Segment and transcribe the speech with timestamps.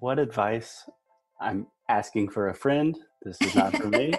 [0.00, 0.88] what advice?
[1.40, 2.96] I'm asking for a friend.
[3.22, 4.12] This is not for me,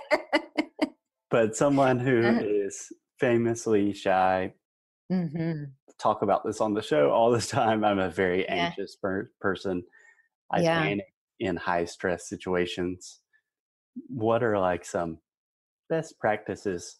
[1.29, 2.41] but someone who Uh-huh.
[2.43, 4.53] is famously shy.
[5.11, 5.71] Mhm.
[5.97, 7.83] Talk about this on the show all the time.
[7.83, 8.67] I'm a very Yeah.
[8.67, 9.83] anxious per- person.
[10.51, 10.83] I Yeah.
[10.83, 13.21] panic in high stress situations.
[14.09, 15.19] What are like some
[15.89, 16.99] best practices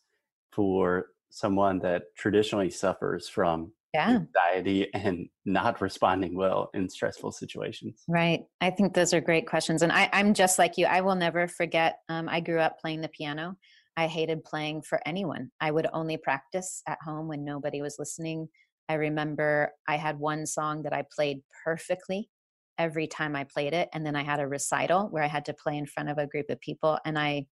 [0.52, 4.10] for someone that traditionally suffers from Yeah.
[4.10, 8.04] anxiety and not responding well in stressful situations?
[8.08, 8.42] Right.
[8.62, 9.82] I think those are great questions.
[9.82, 10.86] And I, I'm just like you.
[10.86, 12.00] I will never forget.
[12.10, 13.56] Um, I grew up playing the piano.
[13.98, 15.52] I hated playing for anyone.
[15.62, 18.50] I would only practice at home when nobody was listening.
[18.90, 22.30] I remember I had one song that I played perfectly
[22.78, 23.90] every time I played it.
[23.94, 26.28] And then I had a recital where I had to play in front of a
[26.28, 27.46] group of people and I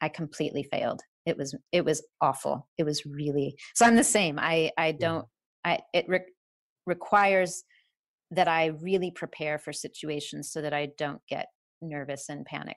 [0.00, 1.00] I completely failed.
[1.24, 2.68] It was it was awful.
[2.78, 4.38] It was really so I'm the same.
[4.38, 5.26] I I don't
[5.66, 6.20] I it re-
[6.86, 7.64] requires
[8.30, 11.48] that I really prepare for situations so that I don't get
[11.82, 12.76] nervous and panic.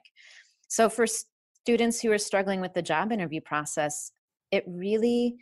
[0.68, 1.06] So, for
[1.64, 4.12] students who are struggling with the job interview process,
[4.50, 5.36] it really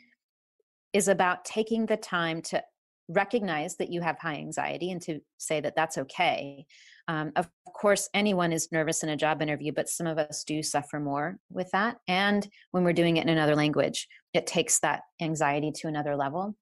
[0.92, 2.62] is about taking the time to
[3.08, 6.66] recognize that you have high anxiety and to say that that's okay.
[7.08, 10.62] Um, of course, anyone is nervous in a job interview, but some of us do
[10.62, 11.96] suffer more with that.
[12.06, 16.54] And when we're doing it in another language, it takes that anxiety to another level.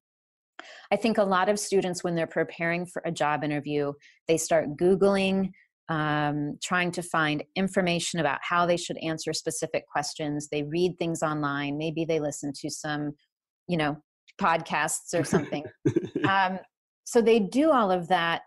[0.91, 3.93] I think a lot of students, when they're preparing for a job interview,
[4.27, 5.51] they start Googling,
[5.89, 10.49] um, trying to find information about how they should answer specific questions.
[10.49, 11.77] They read things online.
[11.77, 13.13] Maybe they listen to some,
[13.67, 13.97] you know,
[14.39, 15.65] podcasts or something.
[16.27, 16.59] um,
[17.05, 18.41] so they do all of that,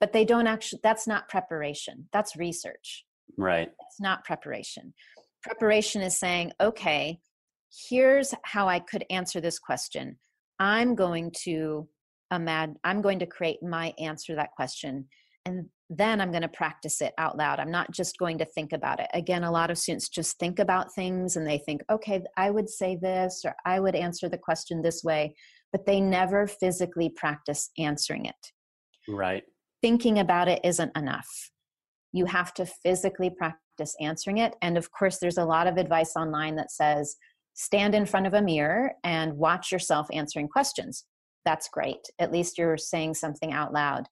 [0.00, 2.08] but they don't actually, that's not preparation.
[2.12, 3.04] That's research.
[3.36, 3.70] right.
[3.88, 4.94] It's not preparation.
[5.42, 7.18] Preparation is saying, okay,
[7.88, 10.18] here's how I could answer this question.
[10.58, 11.88] I'm going to
[12.32, 15.06] imagine, I'm going to create my answer to that question.
[15.46, 17.60] And then I'm going to practice it out loud.
[17.60, 19.08] I'm not just going to think about it.
[19.12, 22.68] Again, a lot of students just think about things and they think, okay, I would
[22.70, 25.34] say this or I would answer the question this way,
[25.70, 28.52] but they never physically practice answering it
[29.08, 29.44] Right.
[29.82, 31.28] thinking about it isn't enough.
[32.12, 34.54] You have to physically practice answering it.
[34.62, 37.16] And of course, there's a lot of advice online that says
[37.54, 41.04] stand in front of a mirror and watch yourself answering questions.
[41.44, 42.06] That's great.
[42.18, 44.06] At least you're saying something out loud.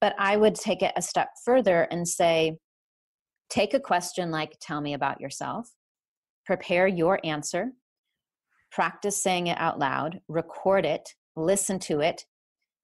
[0.00, 2.58] But I would take it a step further and say,
[3.48, 5.68] take a question like, tell me about yourself,
[6.46, 7.72] prepare your answer,
[8.70, 12.24] practice saying it out loud, record it, listen to it,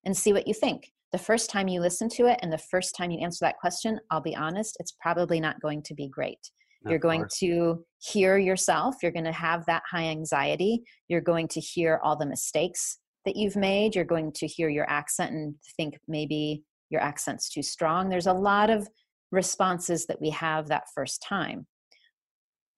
[0.05, 2.95] and see what you think the first time you listen to it and the first
[2.95, 6.51] time you answer that question, I'll be honest, it's probably not going to be great.
[6.89, 8.95] You're going to hear yourself.
[9.01, 10.83] You're going to have that high anxiety.
[11.07, 13.95] You're going to hear all the mistakes that you've made.
[13.95, 18.09] You're going to hear your accent and think maybe your accent's too strong.
[18.09, 18.87] There's a lot of
[19.31, 21.67] responses that we have that first time.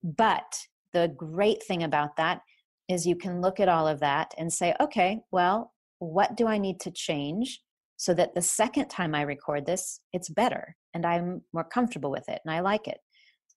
[0.04, 0.60] But
[0.94, 2.42] the great thing about that
[2.88, 6.58] is you can look at all of that and say, okay, well, what do I
[6.58, 7.62] need to change
[7.98, 12.28] so that the second time I record this, it's better and I'm more comfortable with
[12.30, 12.98] it and I like it.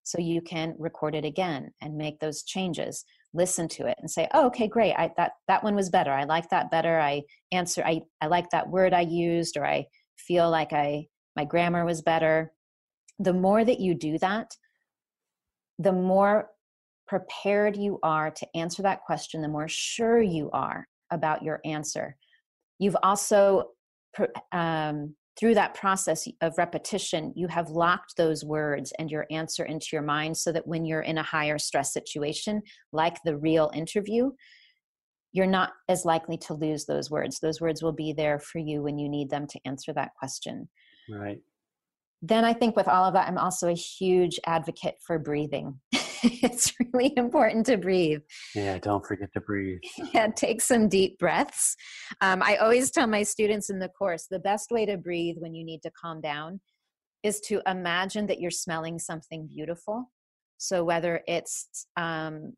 [0.04, 4.28] So you can record it again and make those changes, listen to it and say,
[4.34, 4.94] oh, okay, great.
[4.94, 6.12] I, that, that one was better.
[6.12, 6.98] I like that better.
[6.98, 9.86] I answer, I, I like that word I used, or I
[10.16, 12.52] feel like I, my grammar was better.
[13.18, 14.56] The more that you do that,
[15.78, 16.50] the more
[17.06, 22.16] prepared you are to answer that question, the more sure you are about your answer.
[22.78, 23.70] You've also
[24.50, 29.88] um, through that process of repetition, you have locked those words and your answer into
[29.93, 32.62] your mind so that when you're in a higher stress situation,
[32.93, 34.31] like the real interview,
[35.32, 37.41] you're not as likely to lose those words.
[37.41, 40.69] Those words will be there for you when you need them to answer that question.
[41.09, 41.38] Right.
[42.20, 45.81] Then I think with all of that, I'm also a huge advocate for breathing.
[46.43, 48.21] it's really important to breathe.
[48.55, 49.81] Yeah, don't forget to breathe.
[50.15, 51.77] Yeah, take some deep breaths.
[52.21, 55.55] Um, I always tell my students in the course the best way to breathe when
[55.55, 56.61] you need to calm down
[57.22, 60.11] is to imagine that you're smelling something beautiful.
[60.58, 62.52] So whether it's um,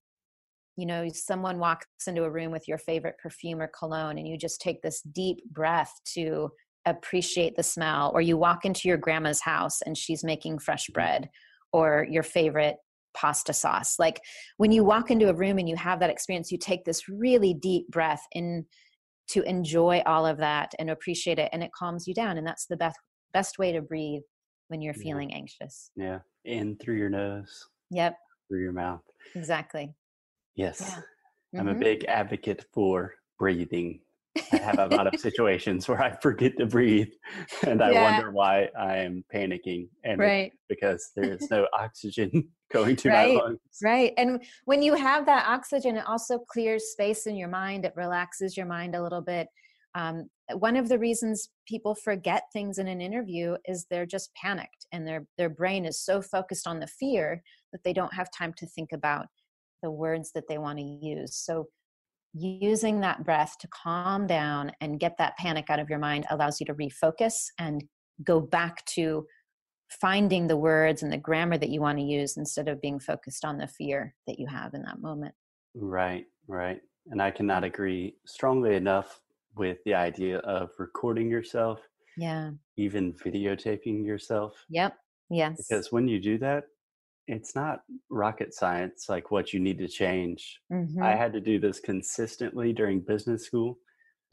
[0.76, 4.36] you know someone walks into a room with your favorite perfume or cologne and you
[4.36, 6.50] just take this deep breath to
[6.86, 11.30] appreciate the smell or you walk into your grandma's house and she's making fresh bread
[11.72, 12.76] or your favorite
[13.14, 14.20] pasta sauce like
[14.56, 17.54] when you walk into a room and you have that experience you take this really
[17.54, 18.64] deep breath in
[19.28, 22.66] to enjoy all of that and appreciate it and it calms you down and that's
[22.66, 22.98] the best
[23.32, 24.22] best way to breathe
[24.68, 25.02] when you're Yeah.
[25.02, 26.20] feeling anxious Yeah.
[26.44, 28.16] In through your nose, yep
[28.48, 29.02] through your mouth.
[29.34, 29.94] exactly
[30.56, 30.80] Yes.
[30.80, 31.00] Yeah.
[31.60, 31.80] I'm a Mhm.
[31.80, 34.00] big advocate for breathing
[34.52, 37.08] I have a lot of situations where I forget to breathe
[37.66, 38.02] and I yeah.
[38.02, 39.88] wonder why I am panicking.
[40.04, 40.52] And right.
[40.68, 43.34] because there's no oxygen going to right.
[43.34, 43.58] my lungs.
[43.82, 44.12] Right.
[44.18, 47.84] And when you have that oxygen, it also clears space in your mind.
[47.84, 49.48] It relaxes your mind a little bit.
[49.94, 54.86] Um, one of the reasons people forget things in an interview is they're just panicked
[54.92, 57.42] and their their brain is so focused on the fear
[57.72, 59.26] that they don't have time to think about
[59.82, 61.36] the words that they want to use.
[61.36, 61.68] So
[62.34, 66.58] using that breath to calm down and get that panic out of your mind allows
[66.60, 67.84] you to refocus and
[68.24, 69.24] go back to
[70.00, 73.44] finding the words and the grammar that you want to use instead of being focused
[73.44, 75.34] on the fear that you have in that moment.
[75.74, 76.80] Right, right.
[77.10, 79.20] And I cannot agree strongly enough
[79.56, 81.80] with the idea of recording yourself.
[82.16, 82.50] Yeah.
[82.76, 84.64] Even videotaping yourself.
[84.70, 84.96] Yep.
[85.30, 85.56] Yes.
[85.56, 86.64] Because when you do that,
[87.26, 87.80] it's not
[88.10, 90.60] rocket science like what you need to change.
[90.72, 91.02] Mm-hmm.
[91.02, 93.78] I had to do this consistently during business school.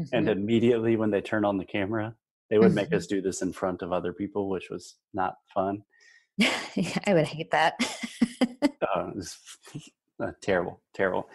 [0.01, 0.15] Mm-hmm.
[0.15, 2.15] And immediately when they turn on the camera,
[2.51, 3.15] they would make us mm-hmm.
[3.15, 5.81] do this in front of other people, which was not fun.
[6.42, 7.74] I would hate that.
[8.62, 9.38] uh, it was
[10.24, 11.27] uh, terrible, terrible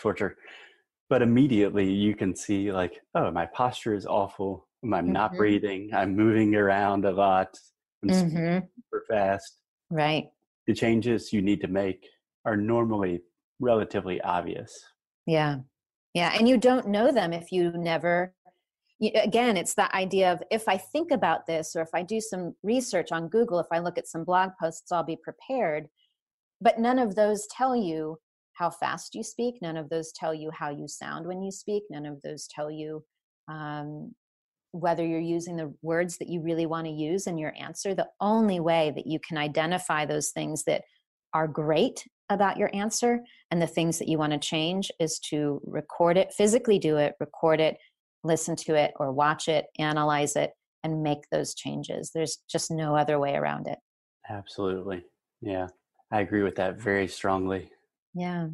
[0.00, 0.36] torture.
[1.08, 4.66] But immediately you can see, like, oh, my posture is awful.
[4.82, 5.12] I'm mm-hmm.
[5.12, 5.90] not breathing.
[5.94, 7.56] I'm moving around a lot.
[8.02, 8.66] I'm mm-hmm.
[8.66, 9.58] super fast.
[9.90, 10.30] Right
[10.66, 12.08] the changes you need to make
[12.44, 13.20] are normally
[13.60, 14.84] relatively obvious.
[15.26, 15.58] Yeah.
[16.14, 16.32] Yeah.
[16.36, 18.34] And you don't know them if you never,
[19.02, 22.54] again, it's that idea of if I think about this or if I do some
[22.62, 25.88] research on Google, if I look at some blog posts, I'll be prepared.
[26.60, 28.18] But none of those tell you
[28.54, 29.56] how fast you speak.
[29.60, 31.82] None of those tell you how you sound when you speak.
[31.90, 33.02] None of those tell you
[33.48, 34.14] um,
[34.72, 38.08] whether you're using the words that you really want to use in your answer, the
[38.20, 40.82] only way that you can identify those things that
[41.34, 43.20] are great about your answer
[43.50, 47.14] and the things that you want to change is to record it, physically do it,
[47.20, 47.76] record it,
[48.24, 50.50] listen to it, or watch it, analyze it,
[50.84, 52.10] and make those changes.
[52.14, 53.78] There's just no other way around it.
[54.28, 55.04] Absolutely.
[55.40, 55.68] Yeah.
[56.10, 57.70] I agree with that very strongly.
[58.14, 58.48] Yeah.